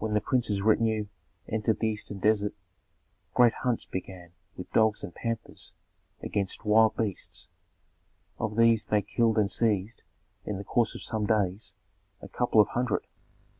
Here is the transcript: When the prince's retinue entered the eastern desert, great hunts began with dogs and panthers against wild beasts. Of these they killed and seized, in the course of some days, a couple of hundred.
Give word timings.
When 0.00 0.14
the 0.14 0.20
prince's 0.20 0.62
retinue 0.62 1.06
entered 1.48 1.78
the 1.78 1.86
eastern 1.86 2.18
desert, 2.18 2.54
great 3.34 3.52
hunts 3.62 3.84
began 3.84 4.32
with 4.56 4.72
dogs 4.72 5.04
and 5.04 5.14
panthers 5.14 5.74
against 6.20 6.64
wild 6.64 6.96
beasts. 6.96 7.46
Of 8.40 8.56
these 8.56 8.86
they 8.86 9.00
killed 9.00 9.38
and 9.38 9.48
seized, 9.48 10.02
in 10.44 10.56
the 10.58 10.64
course 10.64 10.96
of 10.96 11.04
some 11.04 11.24
days, 11.24 11.74
a 12.20 12.26
couple 12.26 12.60
of 12.60 12.66
hundred. 12.70 13.06